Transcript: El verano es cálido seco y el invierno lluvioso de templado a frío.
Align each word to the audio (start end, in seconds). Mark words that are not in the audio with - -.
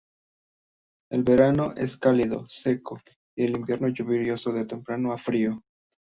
El 1.11 1.21
verano 1.23 1.75
es 1.77 1.95
cálido 1.95 2.45
seco 2.49 2.99
y 3.37 3.43
el 3.45 3.55
invierno 3.57 3.87
lluvioso 3.87 4.51
de 4.51 4.65
templado 4.65 5.11
a 5.13 5.17
frío. 5.19 5.61